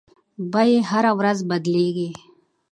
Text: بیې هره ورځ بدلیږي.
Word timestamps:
بیې 0.53 0.77
هره 0.89 1.11
ورځ 1.19 1.39
بدلیږي. 1.49 2.09